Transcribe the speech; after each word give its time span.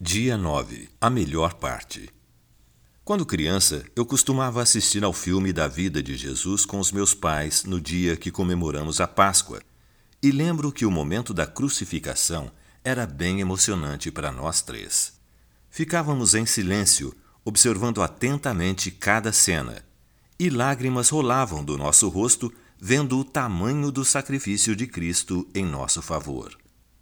Dia 0.00 0.38
9 0.38 0.88
A 1.00 1.10
melhor 1.10 1.54
parte. 1.54 2.08
Quando 3.04 3.26
criança, 3.26 3.84
eu 3.96 4.06
costumava 4.06 4.62
assistir 4.62 5.02
ao 5.02 5.12
filme 5.12 5.52
da 5.52 5.66
vida 5.66 6.00
de 6.00 6.16
Jesus 6.16 6.64
com 6.64 6.78
os 6.78 6.92
meus 6.92 7.14
pais 7.14 7.64
no 7.64 7.80
dia 7.80 8.16
que 8.16 8.30
comemoramos 8.30 9.00
a 9.00 9.08
Páscoa, 9.08 9.60
e 10.22 10.30
lembro 10.30 10.70
que 10.70 10.86
o 10.86 10.90
momento 10.90 11.34
da 11.34 11.48
crucificação 11.48 12.48
era 12.84 13.08
bem 13.08 13.40
emocionante 13.40 14.08
para 14.08 14.30
nós 14.30 14.62
três. 14.62 15.14
Ficávamos 15.68 16.32
em 16.32 16.46
silêncio, 16.46 17.12
observando 17.44 18.00
atentamente 18.00 18.92
cada 18.92 19.32
cena, 19.32 19.84
e 20.38 20.48
lágrimas 20.48 21.08
rolavam 21.08 21.64
do 21.64 21.76
nosso 21.76 22.08
rosto 22.08 22.52
vendo 22.80 23.18
o 23.18 23.24
tamanho 23.24 23.90
do 23.90 24.04
sacrifício 24.04 24.76
de 24.76 24.86
Cristo 24.86 25.44
em 25.52 25.66
nosso 25.66 26.00
favor. 26.00 26.56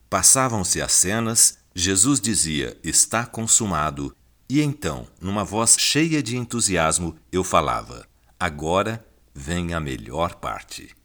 Passavam-se 0.09 0.81
as 0.81 0.93
cenas 0.93 1.66
Jesus 1.79 2.23
dizia: 2.23 2.75
Está 2.83 3.27
consumado. 3.27 4.17
E 4.49 4.63
então, 4.63 5.07
numa 5.21 5.45
voz 5.45 5.77
cheia 5.79 6.23
de 6.23 6.35
entusiasmo, 6.35 7.15
eu 7.31 7.45
falava: 7.45 8.09
Agora 8.41 9.07
vem 9.35 9.75
a 9.75 9.79
melhor 9.79 10.37
parte. 10.37 10.97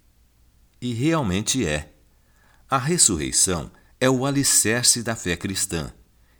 E 0.81 0.93
realmente 0.93 1.67
é. 1.67 1.91
A 2.69 2.77
ressurreição 2.77 3.69
é 3.99 4.09
o 4.09 4.25
alicerce 4.25 5.03
da 5.03 5.13
fé 5.13 5.35
cristã 5.35 5.93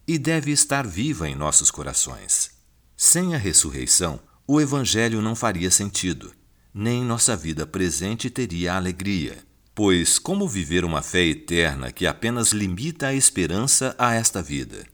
e 0.07 0.17
deve 0.17 0.52
estar 0.52 0.88
viva 0.88 1.27
em 1.27 1.35
nossos 1.35 1.70
corações. 1.70 2.52
Sem 2.95 3.35
a 3.35 3.38
ressurreição, 3.38 4.18
o 4.48 4.62
Evangelho 4.62 5.21
não 5.21 5.35
faria 5.35 5.70
sentido, 5.70 6.34
nem 6.73 7.04
nossa 7.04 7.35
vida 7.35 7.68
presente 7.68 8.29
teria 8.29 8.76
alegria. 8.76 9.40
Pois 9.73 10.20
como 10.20 10.48
viver 10.48 10.84
uma 10.84 11.02
fé 11.02 11.25
eterna 11.25 11.91
que 11.91 12.05
apenas 12.05 12.52
limita 12.52 13.07
a 13.07 13.13
esperança 13.13 13.95
a 13.98 14.13
esta 14.13 14.41
vida? 14.41 14.85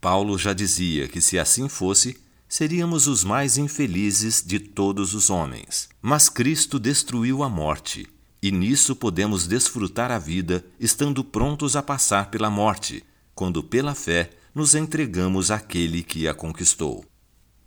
Paulo 0.00 0.36
já 0.36 0.52
dizia 0.52 1.06
que 1.06 1.20
se 1.20 1.38
assim 1.38 1.68
fosse, 1.68 2.16
seríamos 2.48 3.06
os 3.06 3.22
mais 3.22 3.56
infelizes 3.56 4.42
de 4.44 4.58
todos 4.58 5.14
os 5.14 5.30
homens. 5.30 5.88
Mas 6.02 6.28
Cristo 6.28 6.80
destruiu 6.80 7.44
a 7.44 7.48
morte, 7.48 8.06
e 8.42 8.50
nisso 8.50 8.96
podemos 8.96 9.46
desfrutar 9.46 10.10
a 10.10 10.18
vida, 10.18 10.64
estando 10.80 11.22
prontos 11.22 11.76
a 11.76 11.82
passar 11.82 12.28
pela 12.28 12.50
morte, 12.50 13.04
quando 13.34 13.62
pela 13.62 13.94
fé 13.94 14.30
nos 14.52 14.74
entregamos 14.74 15.52
àquele 15.52 16.02
que 16.02 16.26
a 16.26 16.34
conquistou. 16.34 17.04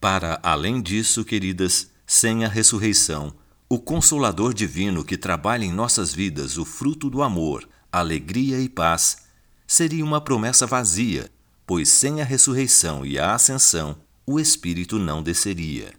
Para 0.02 0.38
além 0.44 0.82
disso, 0.82 1.24
queridas, 1.24 1.90
sem 2.06 2.44
a 2.44 2.50
ressurreição, 2.50 3.34
o 3.68 3.80
Consolador 3.80 4.54
Divino 4.54 5.04
que 5.04 5.18
trabalha 5.18 5.66
em 5.66 5.72
nossas 5.72 6.14
vidas 6.14 6.58
o 6.58 6.66
fruto 6.66 7.10
do 7.10 7.24
amor, 7.24 7.68
alegria 7.92 8.60
e 8.60 8.70
paz, 8.70 9.26
seria 9.66 10.06
uma 10.06 10.22
promessa 10.22 10.68
vazia, 10.68 11.32
pois 11.66 11.90
sem 11.90 12.22
a 12.22 12.24
ressurreição 12.24 13.04
e 13.04 13.18
a 13.18 13.34
ascensão, 13.34 13.98
o 14.26 14.40
Espírito 14.40 15.00
não 15.00 15.24
desceria. 15.24 15.94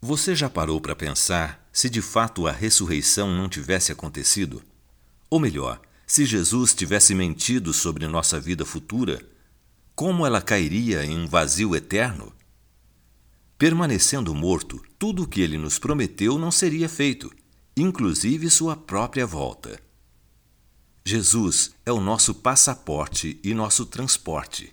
Você 0.00 0.34
já 0.34 0.48
parou 0.48 0.80
para 0.80 0.96
pensar 0.96 1.68
se 1.70 1.90
de 1.90 2.00
fato 2.00 2.46
a 2.46 2.52
ressurreição 2.52 3.30
não 3.30 3.50
tivesse 3.50 3.92
acontecido? 3.92 4.62
Ou 5.28 5.38
melhor, 5.38 5.78
se 6.06 6.24
Jesus 6.24 6.72
tivesse 6.72 7.14
mentido 7.14 7.74
sobre 7.74 8.06
nossa 8.06 8.40
vida 8.40 8.64
futura, 8.64 9.22
como 9.94 10.24
ela 10.24 10.40
cairia 10.40 11.04
em 11.04 11.18
um 11.18 11.26
vazio 11.26 11.76
eterno? 11.76 12.32
Permanecendo 13.60 14.34
morto, 14.34 14.82
tudo 14.98 15.24
o 15.24 15.26
que 15.26 15.42
ele 15.42 15.58
nos 15.58 15.78
prometeu 15.78 16.38
não 16.38 16.50
seria 16.50 16.88
feito, 16.88 17.30
inclusive 17.76 18.48
sua 18.48 18.74
própria 18.74 19.26
volta. 19.26 19.78
Jesus 21.04 21.72
é 21.84 21.92
o 21.92 22.00
nosso 22.00 22.34
passaporte 22.36 23.38
e 23.44 23.52
nosso 23.52 23.84
transporte. 23.84 24.72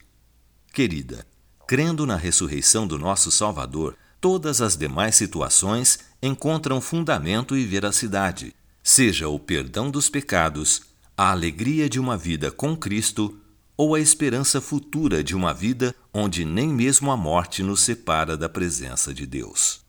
Querida, 0.72 1.28
crendo 1.68 2.06
na 2.06 2.16
ressurreição 2.16 2.88
do 2.88 2.98
nosso 2.98 3.30
Salvador, 3.30 3.98
todas 4.22 4.62
as 4.62 4.78
demais 4.78 5.18
situações 5.18 6.00
encontram 6.24 6.80
fundamento 6.80 7.58
e 7.58 7.66
veracidade, 7.66 8.56
seja 8.82 9.28
o 9.28 9.38
perdão 9.38 9.92
dos 9.92 10.10
pecados, 10.10 10.84
a 11.18 11.32
alegria 11.32 11.90
de 11.90 12.00
uma 12.00 12.16
vida 12.16 12.52
com 12.52 12.74
Cristo 12.74 13.38
ou 13.78 13.94
a 13.94 14.00
esperança 14.00 14.60
futura 14.60 15.24
de 15.24 15.36
uma 15.36 15.54
vida 15.54 15.94
onde 16.12 16.44
nem 16.44 16.68
mesmo 16.68 17.12
a 17.12 17.16
morte 17.16 17.62
nos 17.62 17.82
separa 17.82 18.36
da 18.36 18.50
presença 18.50 19.14
de 19.14 19.28
Deus. 19.28 19.82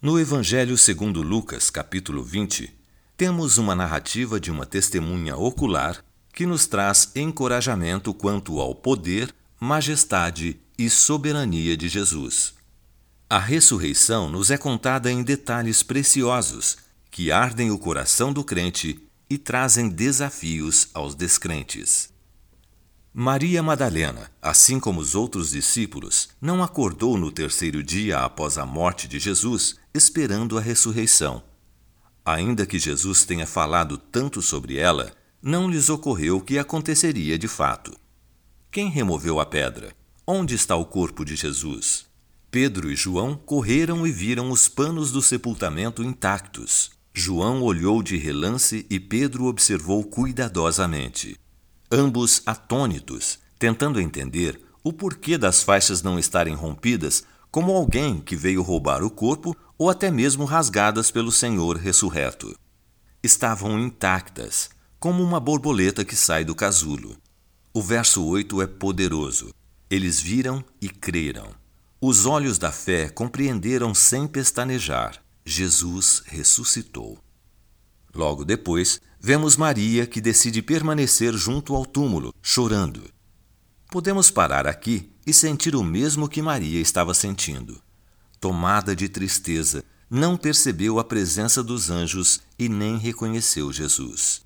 No 0.00 0.18
Evangelho 0.18 0.78
segundo 0.78 1.20
Lucas, 1.20 1.68
capítulo 1.68 2.24
20, 2.24 2.72
temos 3.16 3.58
uma 3.58 3.74
narrativa 3.74 4.40
de 4.40 4.50
uma 4.50 4.64
testemunha 4.64 5.36
ocular 5.36 6.02
que 6.32 6.46
nos 6.46 6.66
traz 6.66 7.12
encorajamento 7.14 8.14
quanto 8.14 8.58
ao 8.60 8.74
poder, 8.74 9.32
majestade 9.60 10.58
e 10.76 10.88
soberania 10.88 11.76
de 11.76 11.88
Jesus. 11.88 12.54
A 13.28 13.38
ressurreição 13.38 14.28
nos 14.28 14.50
é 14.50 14.56
contada 14.56 15.12
em 15.12 15.22
detalhes 15.22 15.82
preciosos 15.82 16.78
que 17.10 17.30
ardem 17.30 17.70
o 17.70 17.78
coração 17.78 18.32
do 18.32 18.42
crente 18.42 19.00
e 19.30 19.38
trazem 19.38 19.88
desafios 19.88 20.88
aos 20.92 21.14
descrentes. 21.14 22.13
Maria 23.16 23.62
Madalena, 23.62 24.28
assim 24.42 24.80
como 24.80 25.00
os 25.00 25.14
outros 25.14 25.50
discípulos, 25.50 26.30
não 26.40 26.64
acordou 26.64 27.16
no 27.16 27.30
terceiro 27.30 27.80
dia 27.80 28.18
após 28.18 28.58
a 28.58 28.66
morte 28.66 29.06
de 29.06 29.20
Jesus, 29.20 29.76
esperando 29.94 30.58
a 30.58 30.60
ressurreição. 30.60 31.40
Ainda 32.24 32.66
que 32.66 32.76
Jesus 32.76 33.24
tenha 33.24 33.46
falado 33.46 33.96
tanto 33.96 34.42
sobre 34.42 34.78
ela, 34.78 35.12
não 35.40 35.70
lhes 35.70 35.88
ocorreu 35.88 36.40
que 36.40 36.58
aconteceria 36.58 37.38
de 37.38 37.46
fato. 37.46 37.96
Quem 38.68 38.90
removeu 38.90 39.38
a 39.38 39.46
pedra? 39.46 39.94
Onde 40.26 40.56
está 40.56 40.74
o 40.74 40.84
corpo 40.84 41.24
de 41.24 41.36
Jesus? 41.36 42.06
Pedro 42.50 42.90
e 42.90 42.96
João 42.96 43.36
correram 43.36 44.04
e 44.04 44.10
viram 44.10 44.50
os 44.50 44.68
panos 44.68 45.12
do 45.12 45.22
sepultamento 45.22 46.02
intactos. 46.02 46.90
João 47.14 47.62
olhou 47.62 48.02
de 48.02 48.16
relance 48.16 48.84
e 48.90 48.98
Pedro 48.98 49.44
observou 49.44 50.02
cuidadosamente 50.02 51.38
ambos 51.94 52.42
atônitos, 52.44 53.38
tentando 53.58 54.00
entender 54.00 54.60
o 54.82 54.92
porquê 54.92 55.38
das 55.38 55.62
faixas 55.62 56.02
não 56.02 56.18
estarem 56.18 56.54
rompidas, 56.54 57.24
como 57.50 57.72
alguém 57.72 58.20
que 58.20 58.34
veio 58.34 58.62
roubar 58.62 59.02
o 59.02 59.10
corpo 59.10 59.56
ou 59.78 59.88
até 59.88 60.10
mesmo 60.10 60.44
rasgadas 60.44 61.10
pelo 61.10 61.30
Senhor 61.30 61.76
ressurreto. 61.76 62.54
Estavam 63.22 63.78
intactas, 63.78 64.70
como 64.98 65.22
uma 65.22 65.38
borboleta 65.38 66.04
que 66.04 66.16
sai 66.16 66.44
do 66.44 66.54
casulo. 66.54 67.16
O 67.72 67.80
verso 67.80 68.24
8 68.24 68.60
é 68.60 68.66
poderoso. 68.66 69.54
Eles 69.88 70.20
viram 70.20 70.64
e 70.80 70.88
creram. 70.88 71.48
Os 72.00 72.26
olhos 72.26 72.58
da 72.58 72.72
fé 72.72 73.08
compreenderam 73.08 73.94
sem 73.94 74.26
pestanejar: 74.26 75.22
Jesus 75.44 76.22
ressuscitou. 76.26 77.18
Logo 78.14 78.44
depois, 78.44 79.00
vemos 79.26 79.56
Maria 79.56 80.06
que 80.06 80.20
decide 80.20 80.60
permanecer 80.60 81.32
junto 81.32 81.74
ao 81.74 81.86
túmulo, 81.86 82.34
chorando. 82.42 83.10
Podemos 83.90 84.30
parar 84.30 84.66
aqui 84.66 85.10
e 85.26 85.32
sentir 85.32 85.74
o 85.74 85.82
mesmo 85.82 86.28
que 86.28 86.42
Maria 86.42 86.78
estava 86.78 87.14
sentindo. 87.14 87.80
Tomada 88.38 88.94
de 88.94 89.08
tristeza, 89.08 89.82
não 90.10 90.36
percebeu 90.36 90.98
a 90.98 91.04
presença 91.04 91.62
dos 91.62 91.88
anjos 91.88 92.42
e 92.58 92.68
nem 92.68 92.98
reconheceu 92.98 93.72
Jesus. 93.72 94.42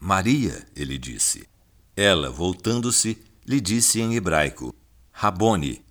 Maria, 0.00 0.66
ele 0.74 0.96
disse. 0.96 1.46
Ela, 1.94 2.30
voltando-se, 2.30 3.18
lhe 3.46 3.60
disse 3.60 4.00
em 4.00 4.14
hebraico: 4.14 4.74
Rabone, 5.12 5.84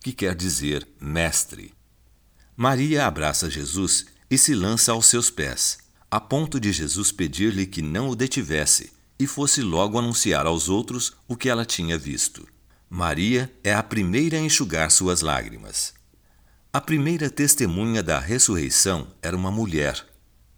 que 0.00 0.12
quer 0.12 0.34
dizer 0.34 0.84
mestre. 1.00 1.72
Maria 2.56 3.06
abraça 3.06 3.48
Jesus 3.48 4.06
e 4.28 4.36
se 4.36 4.52
lança 4.52 4.90
aos 4.90 5.06
seus 5.06 5.30
pés 5.30 5.78
a 6.10 6.18
ponto 6.18 6.58
de 6.58 6.72
Jesus 6.72 7.12
pedir-lhe 7.12 7.66
que 7.66 7.80
não 7.80 8.08
o 8.08 8.16
detivesse 8.16 8.92
e 9.16 9.26
fosse 9.26 9.62
logo 9.62 9.96
anunciar 9.96 10.44
aos 10.44 10.68
outros 10.68 11.12
o 11.28 11.36
que 11.36 11.48
ela 11.48 11.64
tinha 11.64 11.96
visto. 11.96 12.48
Maria 12.88 13.52
é 13.62 13.72
a 13.72 13.82
primeira 13.82 14.36
a 14.36 14.40
enxugar 14.40 14.90
suas 14.90 15.20
lágrimas. 15.20 15.94
A 16.72 16.80
primeira 16.80 17.30
testemunha 17.30 18.02
da 18.02 18.18
ressurreição 18.18 19.06
era 19.22 19.36
uma 19.36 19.52
mulher. 19.52 20.04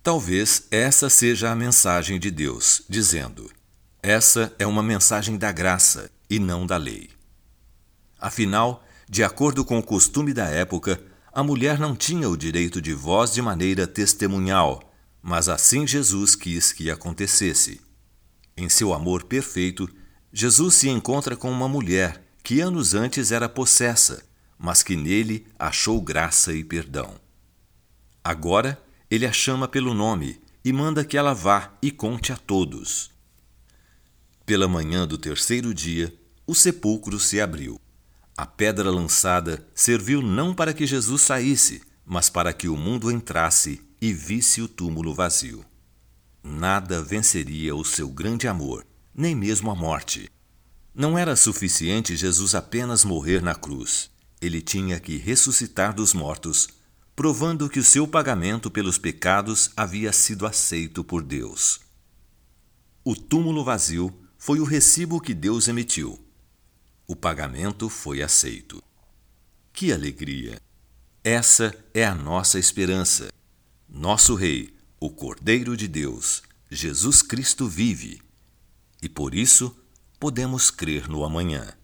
Talvez 0.03 0.67
essa 0.71 1.11
seja 1.11 1.51
a 1.51 1.55
mensagem 1.55 2.19
de 2.19 2.31
Deus, 2.31 2.83
dizendo: 2.89 3.51
Essa 4.03 4.55
é 4.59 4.67
uma 4.67 4.83
mensagem 4.83 5.37
da 5.37 5.53
graça 5.53 6.11
e 6.31 6.39
não 6.39 6.67
da 6.67 6.79
lei. 6.79 7.11
Afinal, 8.19 8.83
de 9.09 9.23
acordo 9.23 9.65
com 9.65 9.79
o 9.79 9.83
costume 9.83 10.33
da 10.33 10.47
época, 10.47 11.03
a 11.31 11.43
mulher 11.43 11.79
não 11.79 11.95
tinha 11.95 12.29
o 12.29 12.37
direito 12.37 12.81
de 12.81 12.95
voz 12.95 13.33
de 13.33 13.43
maneira 13.43 13.87
testemunhal 13.87 14.92
mas 15.23 15.49
assim 15.49 15.87
Jesus 15.87 16.35
quis 16.35 16.73
que 16.73 16.91
acontecesse. 16.91 17.81
Em 18.57 18.69
seu 18.69 18.93
amor 18.93 19.25
perfeito, 19.25 19.89
Jesus 20.33 20.75
se 20.75 20.89
encontra 20.89 21.37
com 21.37 21.51
uma 21.51 21.69
mulher 21.69 22.23
que 22.43 22.61
anos 22.61 22.93
antes 22.93 23.31
era 23.31 23.49
possessa, 23.49 24.25
mas 24.59 24.83
que 24.83 24.97
nele 24.97 25.47
achou 25.59 26.01
graça 26.01 26.53
e 26.53 26.65
perdão. 26.65 27.15
Agora, 28.25 28.83
ele 29.11 29.25
a 29.25 29.33
chama 29.33 29.69
pelo 29.69 29.95
nome 29.95 30.41
e 30.65 30.73
manda 30.73 31.05
que 31.05 31.17
ela 31.17 31.35
vá 31.35 31.73
e 31.81 31.91
conte 31.91 32.33
a 32.33 32.37
todos. 32.37 33.11
Pela 34.45 34.67
manhã 34.67 35.07
do 35.07 35.17
terceiro 35.17 35.73
dia, 35.73 36.13
o 36.47 36.55
sepulcro 36.55 37.19
se 37.21 37.41
abriu. 37.41 37.81
A 38.37 38.47
pedra 38.47 38.91
lançada 38.91 39.67
serviu 39.75 40.21
não 40.21 40.55
para 40.55 40.73
que 40.73 40.87
Jesus 40.87 41.23
saísse, 41.23 41.83
mas 42.05 42.29
para 42.29 42.53
que 42.53 42.69
o 42.69 42.77
mundo 42.77 43.11
entrasse 43.11 43.81
e 44.03 44.13
visse 44.13 44.61
o 44.61 44.67
túmulo 44.67 45.15
vazio. 45.15 45.65
Nada 46.43 47.01
venceria 47.01 47.73
o 47.77 47.85
seu 47.85 48.09
grande 48.09 48.49
amor, 48.49 48.85
nem 49.15 49.33
mesmo 49.33 49.71
a 49.71 49.77
morte. 49.77 50.29
Não 50.93 51.17
era 51.17 51.37
suficiente 51.37 52.17
Jesus 52.17 52.57
apenas 52.57 53.05
morrer 53.05 53.41
na 53.41 53.55
cruz. 53.55 54.11
Ele 54.41 54.61
tinha 54.61 54.99
que 54.99 55.17
ressuscitar 55.19 55.95
dos 55.95 56.13
mortos, 56.13 56.69
provando 57.15 57.69
que 57.69 57.79
o 57.79 57.85
seu 57.85 58.09
pagamento 58.09 58.73
pelos 58.73 58.99
pecados 58.99 59.71
havia 59.77 60.13
sido 60.13 60.47
aceito 60.47 61.05
por 61.05 61.23
Deus. 61.23 61.81
O 63.05 63.15
túmulo 63.15 63.63
vazio 63.63 64.13
foi 64.37 64.59
o 64.59 64.65
recibo 64.65 65.21
que 65.21 65.33
Deus 65.33 65.69
emitiu. 65.69 66.19
O 67.07 67.15
pagamento 67.15 67.89
foi 67.89 68.21
aceito. 68.21 68.83
Que 69.73 69.93
alegria! 69.93 70.61
Essa 71.23 71.73
é 71.95 72.05
a 72.05 72.17
nossa 72.17 72.59
esperança. 72.59 73.33
Nosso 73.95 74.35
Rei, 74.35 74.75
o 74.99 75.11
Cordeiro 75.11 75.77
de 75.77 75.87
Deus, 75.87 76.43
Jesus 76.71 77.21
Cristo 77.21 77.69
vive. 77.69 78.23
E 79.03 79.09
por 79.09 79.35
isso 79.35 79.77
podemos 80.19 80.71
crer 80.71 81.11
no 81.11 81.23
amanhã. 81.23 81.75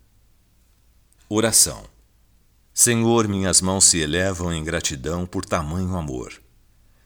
Oração. 1.28 1.84
Senhor, 2.72 3.28
minhas 3.28 3.60
mãos 3.60 3.84
se 3.84 3.99
elevam 3.99 4.50
em 4.50 4.64
gratidão 4.64 5.26
por 5.26 5.44
tamanho 5.44 5.94
amor. 5.94 6.32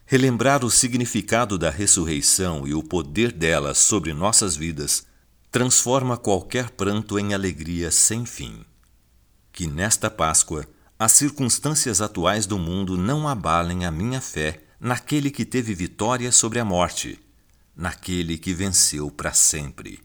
Relembrar 0.06 0.64
o 0.64 0.70
significado 0.70 1.58
da 1.58 1.69
ressurreição 1.69 2.64
e 2.64 2.72
o 2.72 2.81
poder 2.81 3.32
dela 3.32 3.75
sobre 3.75 4.14
nossas 4.14 4.54
vidas 4.54 5.04
transforma 5.50 6.16
qualquer 6.16 6.70
pranto 6.70 7.19
em 7.19 7.34
alegria 7.34 7.90
sem 7.90 8.25
fim. 8.25 8.64
Que 9.50 9.66
nesta 9.66 10.08
Páscoa 10.08 10.64
as 10.96 11.10
circunstâncias 11.10 12.00
atuais 12.00 12.46
do 12.46 12.56
mundo 12.56 12.96
não 12.96 13.26
abalem 13.26 13.84
a 13.84 13.90
minha 13.90 14.20
fé 14.20 14.62
naquele 14.84 15.31
que 15.31 15.44
teve 15.44 15.76
vitória 15.76 16.32
sobre 16.32 16.58
a 16.58 16.64
morte, 16.64 17.17
naquele 17.76 18.37
que 18.37 18.52
venceu 18.52 19.12
para 19.12 19.32
sempre. 19.32 20.02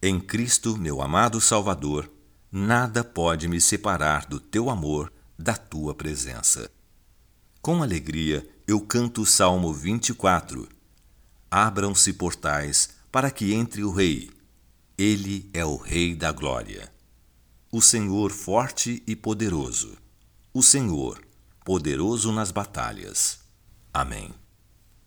Em 0.00 0.18
Cristo, 0.18 0.74
meu 0.78 1.02
amado 1.02 1.38
Salvador, 1.38 2.10
nada 2.50 3.04
pode 3.04 3.46
me 3.46 3.60
separar 3.60 4.24
do 4.24 4.40
teu 4.40 4.70
amor, 4.70 5.12
da 5.38 5.54
tua 5.54 5.94
presença. 5.94 6.70
Com 7.60 7.82
alegria 7.82 8.48
eu 8.66 8.80
canto 8.80 9.20
o 9.20 9.26
Salmo 9.26 9.70
24. 9.70 10.66
Abram-se 11.50 12.14
portais 12.14 12.88
para 13.12 13.30
que 13.30 13.52
entre 13.52 13.84
o 13.84 13.92
Rei 13.92 14.30
ele 14.96 15.50
é 15.52 15.62
o 15.62 15.76
Rei 15.76 16.14
da 16.14 16.32
Glória. 16.32 16.90
O 17.70 17.82
Senhor 17.82 18.30
forte 18.30 19.02
e 19.06 19.14
poderoso. 19.14 19.94
O 20.54 20.62
Senhor, 20.62 21.22
poderoso 21.66 22.32
nas 22.32 22.50
batalhas. 22.50 23.39
Amém. 23.92 24.39